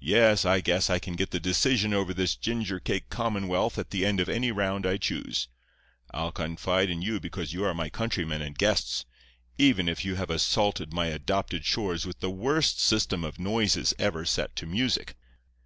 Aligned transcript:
Yes, 0.00 0.46
I 0.46 0.62
guess 0.62 0.88
I 0.88 0.98
can 0.98 1.12
get 1.14 1.30
the 1.30 1.38
decision 1.38 1.92
over 1.92 2.14
this 2.14 2.34
ginger 2.36 2.80
cake 2.80 3.10
commonwealth 3.10 3.76
at 3.78 3.90
the 3.90 4.06
end 4.06 4.18
of 4.18 4.26
any 4.26 4.50
round 4.50 4.86
I 4.86 4.96
choose. 4.96 5.46
I'll 6.10 6.32
confide 6.32 6.88
in 6.88 7.02
you 7.02 7.20
because 7.20 7.52
you 7.52 7.64
are 7.66 7.74
my 7.74 7.90
countrymen 7.90 8.40
and 8.40 8.56
guests, 8.56 9.04
even 9.58 9.86
if 9.86 10.06
you 10.06 10.14
have 10.14 10.30
assaulted 10.30 10.94
my 10.94 11.08
adopted 11.08 11.66
shores 11.66 12.06
with 12.06 12.20
the 12.20 12.30
worst 12.30 12.80
system 12.80 13.24
of 13.24 13.38
noises 13.38 13.92
ever 13.98 14.24
set 14.24 14.56
to 14.56 14.64
music. 14.64 15.16